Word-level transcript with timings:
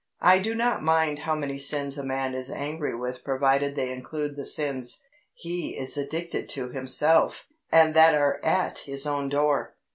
I 0.23 0.39
do 0.39 0.55
not 0.55 0.81
mind 0.81 1.19
how 1.19 1.35
many 1.35 1.59
sins 1.59 1.95
a 1.95 2.01
man 2.03 2.33
is 2.33 2.49
angry 2.49 2.95
with 2.95 3.23
provided 3.23 3.75
they 3.75 3.91
include 3.91 4.35
the 4.35 4.45
sins 4.47 4.99
he 5.35 5.77
is 5.77 5.95
addicted 5.95 6.49
to 6.49 6.69
himself 6.69 7.45
and 7.71 7.93
that 7.93 8.15
are 8.15 8.39
at 8.43 8.79
his 8.79 9.05
own 9.05 9.29
door. 9.29 9.75